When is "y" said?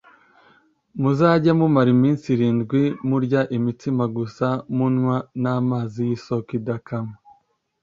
6.09-6.11